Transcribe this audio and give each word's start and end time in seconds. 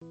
Kính 0.00 0.10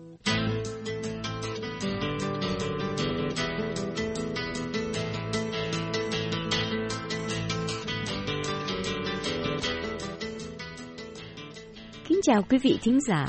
chào 12.23 12.41
quý 12.49 12.57
vị 12.57 12.79
thính 12.81 12.99
giả. 13.01 13.25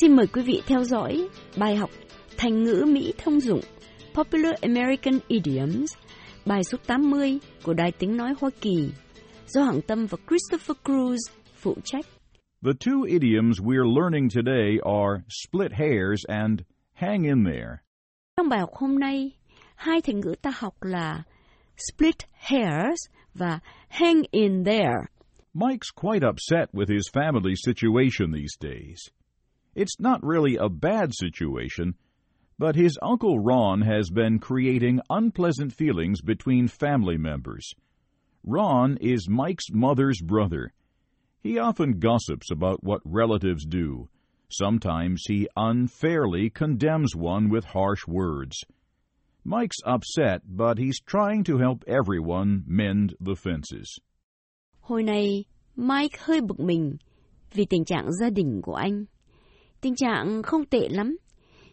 Xin 0.00 0.16
mời 0.16 0.26
quý 0.26 0.42
vị 0.42 0.62
theo 0.66 0.84
dõi 0.84 1.28
bài 1.56 1.76
học 1.76 1.90
Thành 2.36 2.64
ngữ 2.64 2.84
Mỹ 2.88 3.12
thông 3.18 3.40
dụng 3.40 3.60
Popular 4.14 4.54
American 4.60 5.18
Idioms, 5.28 5.94
bài 6.46 6.64
số 6.64 6.78
80 6.86 7.38
của 7.62 7.74
Đài 7.74 7.92
Tiếng 7.92 8.16
Nói 8.16 8.34
Hoa 8.40 8.50
Kỳ, 8.60 8.88
do 9.46 9.62
Hằng 9.62 9.82
Tâm 9.82 10.06
và 10.06 10.18
Christopher 10.28 10.76
Cruz 10.84 11.18
phụ 11.54 11.76
trách. 11.84 12.06
The 12.64 12.74
two 12.74 13.04
idioms 13.08 13.60
we're 13.60 13.88
learning 13.88 14.28
today 14.28 14.78
are 14.86 15.24
split 15.28 15.72
hairs 15.72 16.22
and 16.28 16.64
hang 16.92 17.24
in 17.24 17.42
there. 17.42 17.82
Trong 18.38 18.48
bài 18.48 18.60
học 18.60 18.70
hôm 18.74 18.98
nay, 18.98 19.36
hai 19.74 20.00
thành 20.00 20.20
ngữ 20.20 20.34
ta 20.42 20.50
học 20.54 20.74
là 20.80 21.22
split 21.76 22.24
hairs 22.32 23.08
và 23.34 23.58
hang 23.88 24.22
in 24.32 24.62
there. 24.64 25.08
Mike's 25.54 25.90
quite 25.90 26.22
upset 26.22 26.68
with 26.72 26.88
his 26.88 27.10
family 27.12 27.56
situation 27.56 28.30
these 28.30 28.56
days. 28.60 29.10
It's 29.74 29.98
not 29.98 30.22
really 30.22 30.56
a 30.56 30.68
bad 30.68 31.10
situation, 31.12 31.94
but 32.58 32.76
his 32.76 32.96
Uncle 33.02 33.40
Ron 33.40 33.82
has 33.82 34.08
been 34.10 34.38
creating 34.38 35.00
unpleasant 35.10 35.72
feelings 35.72 36.20
between 36.22 36.68
family 36.68 37.18
members. 37.18 37.74
Ron 38.44 38.98
is 39.00 39.28
Mike's 39.28 39.72
mother's 39.72 40.20
brother. 40.20 40.72
He 41.42 41.58
often 41.58 41.98
gossips 41.98 42.50
about 42.50 42.84
what 42.84 43.00
relatives 43.04 43.64
do. 43.64 44.08
Sometimes 44.48 45.24
he 45.28 45.48
unfairly 45.56 46.50
condemns 46.50 47.16
one 47.16 47.50
with 47.50 47.64
harsh 47.64 48.06
words. 48.06 48.56
Mike's 49.44 49.82
upset, 49.84 50.42
but 50.44 50.78
he's 50.78 51.00
trying 51.06 51.42
to 51.44 51.58
help 51.58 51.82
everyone 51.88 52.62
mend 52.66 53.14
the 53.18 53.34
fences. 53.34 53.98
Hồi 54.80 55.02
này, 55.02 55.44
Mike 55.76 56.18
hơi 56.20 56.40
bực 56.40 56.60
mình 56.60 56.96
vì 57.52 57.64
tình 57.64 57.84
trạng 57.84 58.12
gia 58.12 58.30
đình 58.30 58.60
của 58.62 58.74
anh. 58.74 59.04
Tình 59.80 59.96
trạng 59.96 60.42
không 60.42 60.64
tệ 60.64 60.88
lắm, 60.88 61.16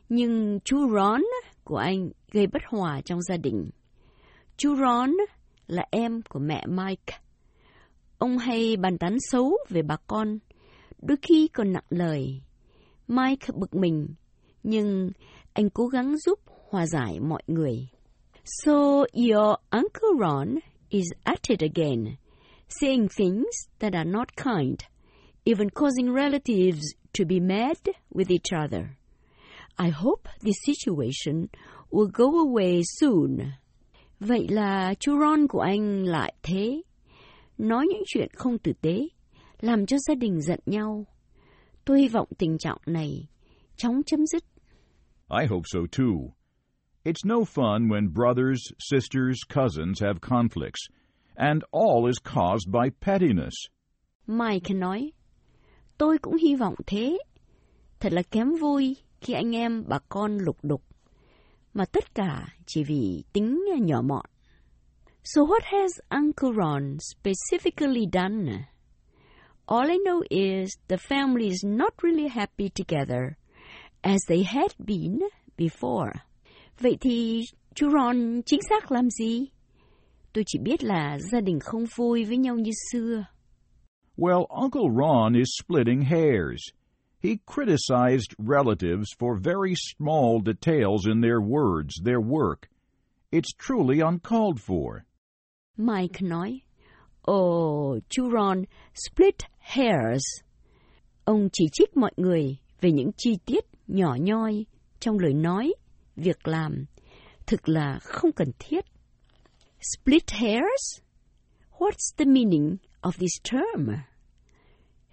nhưng 0.09 0.59
chú 0.65 0.77
Ron 0.93 1.21
của 1.63 1.77
anh 1.77 2.09
gây 2.31 2.47
bất 2.47 2.61
hòa 2.69 3.01
trong 3.01 3.21
gia 3.21 3.37
đình. 3.37 3.69
Chú 4.57 4.75
Ron 4.75 5.11
là 5.67 5.85
em 5.91 6.21
của 6.29 6.39
mẹ 6.39 6.63
Mike. 6.67 7.19
Ông 8.19 8.37
hay 8.37 8.77
bàn 8.77 8.97
tán 8.97 9.17
xấu 9.19 9.57
về 9.69 9.81
bà 9.81 9.95
con, 10.07 10.39
đôi 11.01 11.17
khi 11.21 11.47
còn 11.53 11.73
nặng 11.73 11.83
lời. 11.89 12.41
Mike 13.07 13.47
bực 13.55 13.75
mình, 13.75 14.07
nhưng 14.63 15.11
anh 15.53 15.69
cố 15.69 15.87
gắng 15.87 16.17
giúp 16.17 16.39
hòa 16.69 16.85
giải 16.87 17.19
mọi 17.19 17.41
người. 17.47 17.87
So 18.43 19.05
your 19.13 19.55
Uncle 19.69 20.09
Ron 20.19 20.55
is 20.89 21.05
at 21.23 21.49
it 21.49 21.61
again, 21.61 22.15
saying 22.67 23.07
things 23.17 23.67
that 23.79 23.93
are 23.93 24.09
not 24.09 24.27
kind, 24.35 24.77
even 25.45 25.69
causing 25.69 26.15
relatives 26.15 26.83
to 27.19 27.25
be 27.25 27.39
mad 27.39 27.77
with 28.11 28.29
each 28.29 28.51
other. 28.65 28.83
I 29.77 29.89
hope 29.89 30.29
this 30.43 30.55
situation 30.65 31.47
will 31.89 32.09
go 32.13 32.25
away 32.25 32.81
soon. 32.99 33.37
Vậy 34.19 34.47
là 34.49 34.93
chú 34.99 35.19
Ron 35.19 35.47
của 35.47 35.59
anh 35.59 36.03
lại 36.03 36.33
thế. 36.43 36.81
Nói 37.59 37.85
những 37.89 38.03
chuyện 38.05 38.29
không 38.33 38.57
tử 38.57 38.73
tế, 38.81 39.07
làm 39.61 39.85
cho 39.85 39.97
gia 40.07 40.15
đình 40.15 40.41
giận 40.41 40.59
nhau. 40.65 41.05
Tôi 41.85 42.01
hy 42.01 42.07
vọng 42.07 42.27
tình 42.37 42.57
trạng 42.57 42.77
này 42.85 43.27
chóng 43.75 44.01
chấm 44.05 44.25
dứt. 44.25 44.43
I 45.41 45.45
hope 45.49 45.63
so 45.65 45.79
too. 45.97 46.33
It's 47.03 47.25
no 47.25 47.35
fun 47.35 47.87
when 47.87 48.13
brothers, 48.13 48.59
sisters, 48.79 49.37
cousins 49.55 50.03
have 50.03 50.19
conflicts, 50.21 50.89
and 51.35 51.63
all 51.71 52.07
is 52.07 52.17
caused 52.23 52.71
by 52.71 52.89
pettiness. 53.01 53.53
Mike 54.27 54.73
nói, 54.73 55.11
tôi 55.97 56.17
cũng 56.17 56.37
hy 56.37 56.55
vọng 56.55 56.75
thế. 56.87 57.17
Thật 57.99 58.13
là 58.13 58.21
kém 58.31 58.47
vui 58.61 58.97
khi 59.21 59.33
anh 59.33 59.55
em 59.55 59.83
bà 59.87 59.99
con 60.09 60.37
lục 60.37 60.57
đục, 60.63 60.83
mà 61.73 61.85
tất 61.85 62.15
cả 62.15 62.47
chỉ 62.65 62.83
vì 62.83 63.23
tính 63.33 63.59
nhỏ 63.81 64.01
mọn. 64.01 64.25
So 65.31 65.43
what 65.43 65.61
has 65.65 66.01
Uncle 66.09 66.53
Ron 66.53 66.97
specifically 66.99 68.07
done? 68.07 68.65
All 69.67 69.85
I 69.91 69.99
know 70.03 70.23
is 70.31 70.75
the 70.87 70.97
family 70.97 71.49
is 71.49 71.63
not 71.63 71.93
really 72.01 72.27
happy 72.27 72.69
together 72.69 73.37
as 74.03 74.19
they 74.27 74.41
had 74.41 74.73
been 74.83 75.19
before. 75.55 76.13
Vậy 76.79 76.97
thì 77.01 77.41
chú 77.75 77.89
Ron 77.89 78.41
chính 78.45 78.59
xác 78.69 78.91
làm 78.91 79.09
gì? 79.09 79.51
Tôi 80.33 80.43
chỉ 80.47 80.59
biết 80.59 80.83
là 80.83 81.17
gia 81.31 81.41
đình 81.41 81.59
không 81.59 81.85
vui 81.95 82.25
với 82.25 82.37
nhau 82.37 82.55
như 82.55 82.71
xưa. 82.91 83.25
Well, 84.17 84.47
Uncle 84.49 84.89
Ron 84.97 85.35
is 85.35 85.49
splitting 85.63 86.01
hairs. 86.01 86.61
He 87.23 87.37
criticized 87.45 88.33
relatives 88.39 89.07
for 89.19 89.37
very 89.43 89.75
small 89.75 90.41
details 90.45 91.05
in 91.05 91.21
their 91.21 91.39
words, 91.39 91.93
their 92.05 92.19
work. 92.19 92.67
It's 93.31 93.53
truly 93.67 93.99
uncalled 93.99 94.59
for. 94.59 95.03
Mike 95.79 96.21
nói, 96.21 96.59
Ồ, 97.21 97.99
chú 98.09 98.31
Ron 98.31 98.63
split 98.93 99.35
hairs. 99.59 100.23
Ông 101.23 101.49
chỉ 101.53 101.65
trích 101.71 101.97
mọi 101.97 102.11
người 102.17 102.57
về 102.81 102.91
những 102.91 103.11
chi 103.17 103.37
tiết 103.45 103.65
nhỏ 103.87 104.15
nhoi 104.19 104.65
trong 104.99 105.19
lời 105.19 105.33
nói, 105.33 105.73
việc 106.15 106.47
làm, 106.47 106.85
thực 107.47 107.69
là 107.69 107.99
không 108.01 108.31
cần 108.31 108.51
thiết. 108.59 108.85
Split 109.81 110.31
hairs? 110.31 111.01
What's 111.77 112.15
the 112.17 112.25
meaning 112.25 112.77
of 113.01 113.11
this 113.11 113.41
term? 113.51 113.87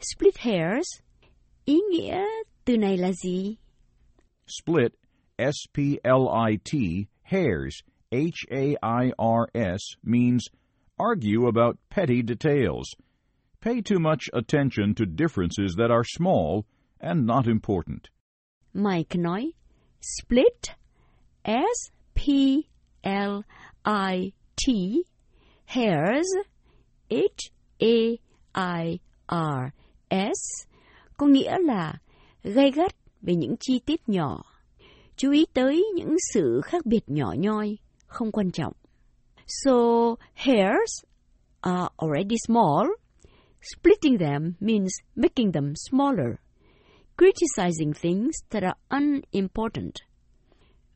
Split 0.00 0.36
hairs? 0.38 0.86
Ý 1.64 1.80
nghĩa 1.90 2.24
từ 2.64 2.76
này 2.76 2.96
là 2.96 3.12
gì? 3.12 3.56
Split, 4.46 4.92
S-P-L-I-T, 5.38 6.78
hairs, 7.22 7.74
H-A-I-R-S, 8.12 9.80
means 10.04 10.48
argue 10.98 11.46
about 11.46 11.78
petty 11.90 12.22
details. 12.22 12.94
Pay 13.60 13.82
too 13.82 13.98
much 13.98 14.30
attention 14.32 14.94
to 14.94 15.04
differences 15.04 15.74
that 15.76 15.90
are 15.90 16.04
small 16.04 16.64
and 17.00 17.26
not 17.26 17.46
important. 17.46 18.08
Mike 18.72 19.16
nói, 19.16 19.52
split, 20.00 20.74
S-P-L-I-T, 21.44 22.64
hairs, 25.64 26.26
H-A-I-R-S, 27.10 28.20
có 31.16 31.26
nghĩa 31.26 31.58
là 31.58 31.98
gay 32.42 32.70
gắt 32.70 32.96
về 33.22 33.34
những 33.34 33.56
chi 33.60 33.78
tiết 33.78 34.08
nhỏ. 34.08 34.42
Chú 35.16 35.30
ý 35.30 35.46
tới 35.54 35.84
những 35.94 36.16
sự 36.34 36.60
khác 36.64 36.86
biệt 36.86 37.02
nhỏ 37.06 37.34
nhoi, 37.38 37.78
không 38.16 38.32
quan 38.32 38.50
trọng. 38.50 38.72
So, 39.46 39.72
hairs 40.34 41.04
are 41.60 41.88
already 41.98 42.36
small. 42.46 42.86
Splitting 43.60 44.18
them 44.18 44.54
means 44.60 44.90
making 45.14 45.52
them 45.52 45.74
smaller. 45.90 46.38
Criticizing 47.16 47.92
things 47.92 48.34
that 48.50 48.62
are 48.62 48.76
unimportant. 48.88 49.94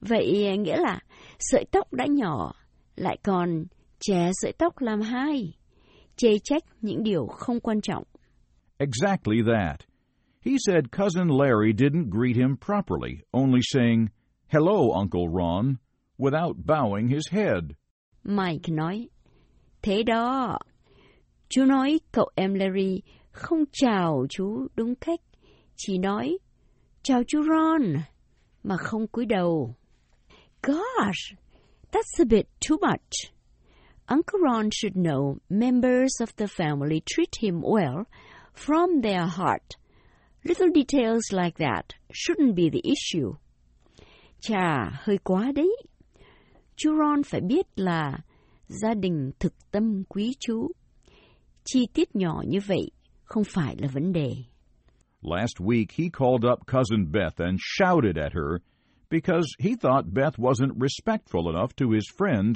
Vậy 0.00 0.58
nghĩa 0.58 0.76
là 0.76 1.00
sợi 1.38 1.64
tóc 1.70 1.92
đã 1.92 2.06
nhỏ, 2.06 2.52
lại 2.96 3.18
còn 3.22 3.64
chè 4.00 4.30
sợi 4.32 4.52
tóc 4.52 4.80
làm 4.80 5.00
hai, 5.00 5.54
chê 6.16 6.28
trách 6.44 6.62
những 6.80 7.02
điều 7.02 7.26
không 7.26 7.60
quan 7.60 7.80
trọng. 7.80 8.04
Exactly 8.78 9.42
that. 9.42 9.80
He 10.44 10.52
said 10.66 10.84
Cousin 10.92 11.28
Larry 11.28 11.72
didn't 11.72 12.10
greet 12.10 12.36
him 12.36 12.56
properly, 12.56 13.18
only 13.32 13.60
saying, 13.62 14.08
Hello, 14.48 14.90
Uncle 14.92 15.28
Ron, 15.28 15.76
without 16.20 16.56
bowing 16.66 17.08
his 17.08 17.28
head. 17.30 17.74
Mike 18.24 18.68
nói, 18.68 19.08
thế 19.82 20.02
đó. 20.02 20.58
Chú 21.48 21.64
nói 21.64 22.00
cậu 22.12 22.30
em 22.34 22.54
Larry 22.54 23.02
không 23.30 23.64
chào 23.72 24.26
chú 24.30 24.66
đúng 24.74 24.94
cách, 24.94 25.20
chỉ 25.76 25.98
nói 25.98 26.38
chào 27.02 27.22
chú 27.28 27.42
Ron, 27.42 28.02
mà 28.62 28.76
không 28.76 29.06
cúi 29.06 29.26
đầu. 29.26 29.74
Gosh, 30.62 31.34
that's 31.92 32.18
a 32.18 32.24
bit 32.24 32.46
too 32.68 32.76
much. 32.80 33.32
Uncle 34.06 34.40
Ron 34.40 34.70
should 34.70 34.96
know 34.96 35.38
members 35.48 36.20
of 36.20 36.36
the 36.36 36.46
family 36.46 37.00
treat 37.06 37.36
him 37.42 37.60
well 37.62 38.04
from 38.54 39.00
their 39.02 39.26
heart. 39.26 39.76
Little 40.44 40.68
details 40.74 41.32
like 41.32 41.58
that 41.58 41.84
shouldn't 42.12 42.54
be 42.54 42.70
the 42.70 42.82
issue. 42.84 43.34
Chà, 44.40 44.90
hơi 44.92 45.18
quá 45.18 45.52
đấy. 45.54 45.76
Chú 46.82 46.96
Ron 46.98 47.22
phải 47.22 47.40
biết 47.40 47.66
là 47.76 48.18
gia 48.66 48.94
đình 48.94 49.30
thực 49.38 49.70
tâm 49.70 50.04
quý 50.08 50.34
chú. 50.40 50.72
Chi 51.64 51.86
tiết 51.94 52.16
nhỏ 52.16 52.42
như 52.46 52.58
vậy 52.66 52.90
không 53.24 53.44
phải 53.44 53.76
là 53.78 53.88
vấn 53.92 54.12
đề. 54.12 54.30
Last 55.22 55.58
week 55.58 55.86
he 55.98 56.04
called 56.18 56.44
up 56.52 56.58
Cousin 56.66 57.12
Beth 57.12 57.36
and 57.36 57.60
shouted 57.60 58.16
at 58.16 58.32
her 58.32 58.60
because 59.10 59.46
he 59.58 59.70
thought 59.82 60.14
Beth 60.14 60.38
wasn't 60.38 60.72
respectful 60.78 61.54
enough 61.54 61.76
to 61.76 61.86
his 61.90 62.04
friend 62.18 62.54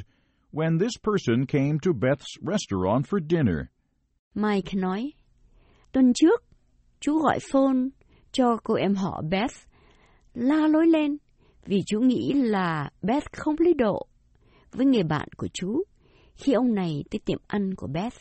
when 0.52 0.78
this 0.78 0.96
person 1.02 1.46
came 1.46 1.78
to 1.82 1.92
Beth's 1.92 2.38
restaurant 2.40 3.06
for 3.06 3.20
dinner. 3.30 3.66
Mike 4.34 4.74
nói, 4.74 5.12
tuần 5.92 6.12
trước, 6.14 6.44
chú 7.00 7.18
gọi 7.18 7.38
phone 7.52 7.88
cho 8.32 8.56
cô 8.64 8.74
em 8.74 8.94
họ 8.94 9.22
Beth, 9.30 9.54
la 10.34 10.66
lối 10.66 10.86
lên 10.86 11.16
vì 11.66 11.82
chú 11.86 12.00
nghĩ 12.00 12.32
là 12.32 12.90
Beth 13.02 13.32
không 13.32 13.56
lý 13.58 13.74
độ 13.74 14.08
với 14.74 14.86
người 14.86 15.02
bạn 15.02 15.28
của 15.36 15.48
chú 15.52 15.82
khi 16.34 16.52
ông 16.52 16.74
này 16.74 17.04
tới 17.10 17.18
tiệm 17.18 17.38
ăn 17.46 17.74
của 17.74 17.86
Beth. 17.86 18.16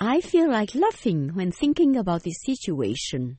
I 0.00 0.20
feel 0.20 0.60
like 0.60 0.80
laughing 0.80 1.28
when 1.34 1.50
thinking 1.50 1.96
about 1.96 2.22
this 2.22 2.36
situation. 2.46 3.36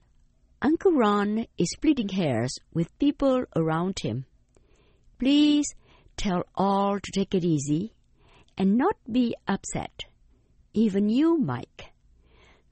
Uncle 0.62 0.92
Ron 0.92 1.46
is 1.58 1.70
splitting 1.78 2.10
hairs 2.10 2.52
with 2.74 2.88
people 3.00 3.46
around 3.56 3.94
him. 4.04 4.24
Please 5.20 5.74
tell 6.18 6.44
all 6.54 7.00
to 7.00 7.12
take 7.14 7.38
it 7.38 7.44
easy 7.44 7.94
and 8.58 8.78
not 8.78 8.98
be 9.08 9.34
upset. 9.48 10.06
Even 10.74 11.10
you, 11.10 11.38
Mike. 11.38 11.94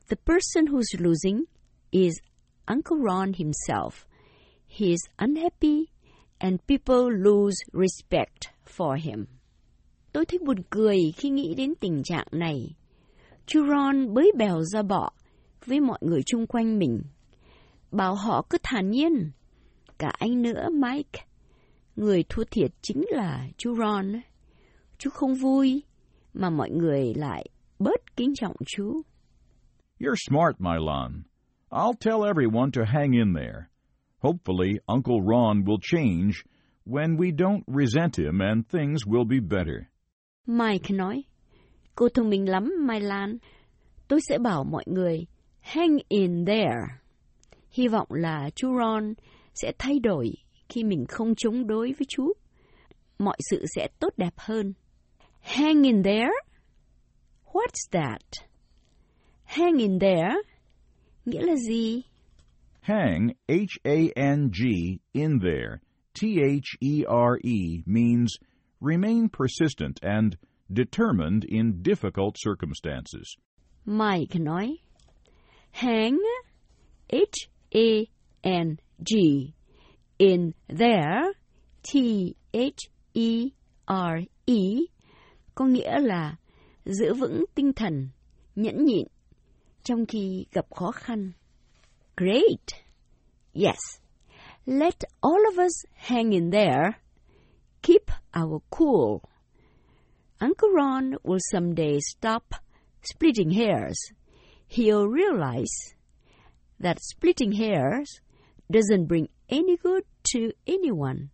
The 0.10 0.18
person 0.18 0.68
who's 0.68 1.00
losing 1.00 1.46
is 1.92 2.20
Uncle 2.68 2.98
Ron 2.98 3.34
himself. 3.34 4.06
He 4.68 4.92
is 4.92 5.08
unhappy 5.18 5.92
and 6.42 6.66
people 6.68 7.10
lose 7.10 7.56
respect 7.72 8.50
for 8.66 8.98
him. 8.98 9.28
Tôi 10.18 10.26
thấy 10.26 10.40
buồn 10.46 10.58
cười 10.70 10.98
khi 11.18 11.30
nghĩ 11.30 11.56
đến 11.58 11.74
tình 11.80 12.02
trạng 12.04 12.28
này. 12.32 12.76
Chú 13.46 13.68
Ron 13.68 14.14
bới 14.14 14.32
bèo 14.38 14.62
ra 14.62 14.82
bọ 14.82 15.10
với 15.66 15.80
mọi 15.80 15.98
người 16.02 16.22
chung 16.26 16.48
quanh 16.48 16.80
mình. 16.80 17.02
Bảo 17.92 18.16
họ 18.16 18.46
cứ 18.50 18.58
thản 18.64 18.90
nhiên. 18.90 19.32
Cả 19.98 20.12
anh 20.20 20.42
nữa, 20.42 20.70
Mike. 20.74 21.26
Người 21.96 22.24
thua 22.30 22.44
thiệt 22.52 22.72
chính 22.82 23.04
là 23.10 23.48
chú 23.58 23.76
Ron. 23.76 24.14
Chú 24.98 25.10
không 25.10 25.36
vui, 25.36 25.84
mà 26.34 26.50
mọi 26.50 26.70
người 26.70 27.14
lại 27.16 27.46
bớt 27.80 28.16
kính 28.16 28.34
trọng 28.36 28.56
chú. 28.66 29.02
You're 30.00 30.16
smart, 30.28 30.56
Milan. 30.60 31.24
I'll 31.70 31.98
tell 32.00 32.24
everyone 32.24 32.72
to 32.72 32.82
hang 32.86 33.12
in 33.12 33.34
there. 33.36 33.60
Hopefully, 34.18 34.80
Uncle 34.86 35.22
Ron 35.22 35.64
will 35.66 35.80
change 35.82 36.34
when 36.86 37.18
we 37.18 37.32
don't 37.32 37.62
resent 37.68 38.18
him 38.18 38.40
and 38.40 38.68
things 38.70 39.06
will 39.06 39.28
be 39.30 39.40
better. 39.40 39.97
Mike 40.48 40.96
nói, 40.96 41.24
cô 41.96 42.10
thông 42.10 42.30
minh 42.30 42.50
lắm, 42.50 42.74
Mai 42.80 43.02
Lan. 43.02 43.38
Tôi 44.08 44.20
sẽ 44.22 44.38
bảo 44.38 44.64
mọi 44.64 44.84
người, 44.88 45.26
hang 45.60 45.98
in 46.10 46.46
there. 46.46 46.82
Hy 47.72 47.88
vọng 47.88 48.08
là 48.10 48.50
chú 48.56 48.78
Ron 48.78 49.14
sẽ 49.54 49.72
thay 49.80 50.00
đổi 50.00 50.34
khi 50.70 50.84
mình 50.84 51.06
không 51.10 51.34
chống 51.38 51.68
đối 51.68 51.94
với 51.94 52.06
chú. 52.10 52.34
Mọi 53.20 53.38
sự 53.50 53.66
sẽ 53.76 53.88
tốt 54.00 54.14
đẹp 54.18 54.34
hơn. 54.38 54.74
Hang 55.42 55.84
in 55.84 56.04
there? 56.04 56.32
What's 57.46 57.90
that? 57.92 58.22
Hang 59.44 59.78
in 59.78 60.00
there? 60.00 60.36
Nghĩa 61.26 61.42
là 61.42 61.56
gì? 61.56 62.02
Hang, 62.82 63.28
H-A-N-G, 63.48 64.62
in 65.12 65.40
there, 65.42 65.80
T-H-E-R-E, 66.14 67.82
means 67.86 68.38
remain 68.80 69.30
persistent 69.30 70.00
and 70.04 70.38
determined 70.72 71.44
in 71.44 71.82
difficult 71.82 72.36
circumstances. 72.38 73.36
Mike 73.86 74.36
nói, 74.36 74.78
hang, 75.72 76.18
H-A-N-G, 77.10 78.04
in 80.20 80.54
there, 80.68 81.34
T-H-E-R-E, 81.84 82.38
có 85.56 85.66
nghĩa 85.66 86.00
là 86.00 86.36
giữ 86.86 87.14
vững 87.14 87.46
tinh 87.56 87.74
thần, 87.74 88.10
nhẫn 88.56 88.86
nhịn, 88.86 89.08
trong 89.84 90.06
khi 90.06 90.46
gặp 90.52 90.66
khó 90.76 90.92
khăn. 90.92 91.32
Great! 92.18 92.68
Yes, 93.54 93.80
let 94.66 94.96
all 95.22 95.46
of 95.52 95.66
us 95.66 95.86
hang 95.94 96.32
in 96.32 96.52
there. 96.52 97.07
Keep 97.82 98.12
our 98.34 98.62
cool. 98.70 99.22
Uncle 100.40 100.70
Ron 100.70 101.16
will 101.24 101.40
someday 101.52 102.00
stop 102.00 102.54
splitting 103.02 103.52
hairs. 103.52 103.98
He'll 104.68 105.08
realize 105.08 105.96
that 106.80 106.98
splitting 107.02 107.54
hairs 107.54 108.20
doesn't 108.70 109.08
bring 109.08 109.28
any 109.50 109.78
good 109.78 110.04
to 110.34 110.52
anyone, 110.68 111.30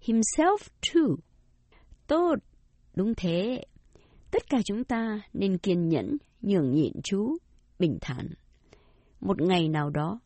himself 0.00 0.70
too. 0.80 1.18
Tốt, 2.06 2.36
đúng 2.94 3.14
thế. 3.16 3.62
Tất 4.30 4.48
cả 4.50 4.58
chúng 4.64 4.84
ta 4.84 5.20
nên 5.32 5.58
kiên 5.58 5.88
nhẫn, 5.88 6.16
nhường 6.42 6.72
nhịn 6.74 6.92
chú, 7.04 7.36
bình 7.78 7.98
thản. 8.00 8.28
Một 9.20 9.40
ngày 9.40 9.68
nào 9.68 9.90
đó, 9.90 10.20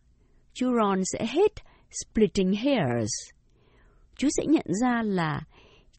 chú 0.52 0.66
Ron 0.80 1.02
sẽ 1.04 1.26
hết 1.26 1.52
splitting 1.90 2.52
hairs. 2.52 3.10
Chú 4.16 4.28
sẽ 4.36 4.44
nhận 4.46 4.66
ra 4.82 5.02
là 5.02 5.40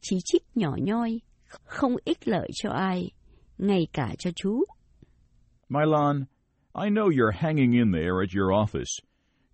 chỉ 0.02 0.16
trích 0.24 0.42
nhỏ 0.54 0.76
nhoi, 0.78 1.20
không 1.64 1.96
ích 2.04 2.28
lợi 2.28 2.48
cho 2.54 2.70
ai, 2.70 3.10
ngay 3.58 3.86
cả 3.92 4.14
cho 4.18 4.30
chú. 4.36 4.64
Milan, 5.68 6.24
I 6.74 6.90
know 6.90 7.08
you're 7.08 7.36
hanging 7.38 7.72
in 7.72 7.92
there 7.92 8.20
at 8.22 8.34
your 8.36 8.52
office. 8.52 9.00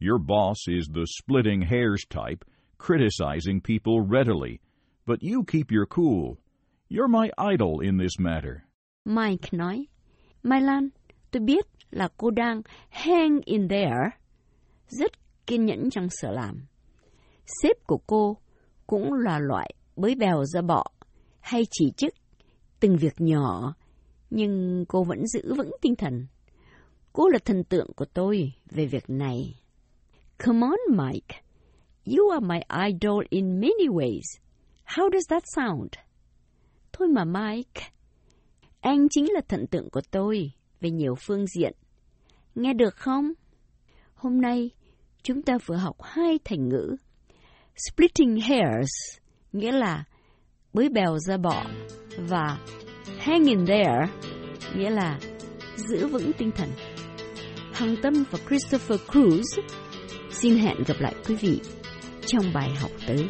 Your 0.00 0.19
boss 0.19 0.69
is 0.69 0.89
the 0.95 1.05
splitting 1.06 1.62
hairs 1.62 2.05
type, 2.11 2.45
criticizing 2.79 3.61
people 3.61 4.00
readily. 4.11 4.59
But 5.06 5.19
you 5.23 5.45
keep 5.53 5.71
your 5.71 5.87
cool. 5.87 6.37
You're 6.89 7.09
my 7.09 7.31
idol 7.53 7.81
in 7.81 7.99
this 7.99 8.19
matter. 8.19 8.65
Mike 9.05 9.53
nói, 9.53 9.87
Mai 10.43 10.61
Lan, 10.61 10.89
tôi 11.31 11.41
biết 11.41 11.67
là 11.91 12.09
cô 12.17 12.31
đang 12.31 12.62
hang 12.89 13.41
in 13.44 13.69
there. 13.69 14.11
Rất 14.89 15.12
kiên 15.47 15.67
nhẫn 15.67 15.91
trong 15.91 16.09
sở 16.11 16.31
làm. 16.33 16.67
Sếp 17.62 17.77
của 17.87 17.99
cô 18.06 18.37
cũng 18.87 19.12
là 19.12 19.39
loại 19.39 19.75
bới 19.99 20.15
bèo 20.15 20.45
ra 20.45 20.61
bọ 20.61 20.85
hay 21.41 21.67
chỉ 21.71 21.93
trích 21.97 22.15
từng 22.81 22.97
việc 22.97 23.15
nhỏ, 23.19 23.75
nhưng 24.31 24.85
cô 24.89 25.05
vẫn 25.05 25.27
giữ 25.27 25.55
vững 25.55 25.71
tinh 25.81 25.97
thần. 25.97 26.27
Cô 27.12 27.29
là 27.29 27.39
thần 27.45 27.65
tượng 27.65 27.93
của 27.97 28.05
tôi 28.05 28.53
về 28.71 28.87
việc 28.87 29.11
này. 29.11 29.61
Come 30.45 30.67
on, 30.67 30.97
Mike. 30.97 31.43
You 32.05 32.31
are 32.31 32.47
my 32.47 32.61
idol 32.89 33.25
in 33.31 33.61
many 33.61 33.89
ways. 33.89 34.39
How 34.84 35.11
does 35.11 35.25
that 35.29 35.43
sound? 35.56 35.89
Thôi 36.93 37.08
mà 37.08 37.25
Mike, 37.25 37.82
anh 38.81 39.08
chính 39.11 39.32
là 39.32 39.41
thần 39.49 39.67
tượng 39.67 39.91
của 39.91 40.01
tôi 40.11 40.53
về 40.81 40.91
nhiều 40.91 41.15
phương 41.27 41.46
diện. 41.46 41.72
Nghe 42.55 42.72
được 42.72 42.94
không? 42.96 43.32
Hôm 44.15 44.41
nay, 44.41 44.70
chúng 45.22 45.43
ta 45.43 45.58
vừa 45.67 45.77
học 45.77 45.96
hai 46.03 46.39
thành 46.44 46.69
ngữ. 46.69 46.96
Splitting 47.77 48.41
hairs, 48.41 48.91
nghĩa 49.58 49.72
là 49.72 50.05
bới 50.72 50.88
bèo 50.88 51.19
ra 51.19 51.36
bỏ 51.36 51.65
và 52.17 52.58
hang 53.19 53.44
in 53.44 53.67
there, 53.67 54.06
nghĩa 54.77 54.91
là 54.91 55.19
giữ 55.77 56.06
vững 56.06 56.32
tinh 56.32 56.50
thần. 56.50 56.69
Hằng 57.72 57.96
Tâm 58.03 58.12
và 58.31 58.38
Christopher 58.48 59.00
Cruz 59.00 59.62
xin 60.31 60.58
hẹn 60.58 60.77
gặp 60.86 60.96
lại 60.98 61.15
quý 61.29 61.34
vị 61.34 61.60
trong 62.27 62.44
bài 62.55 62.70
học 62.81 62.91
tới. 63.06 63.29